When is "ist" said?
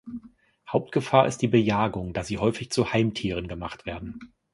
1.27-1.43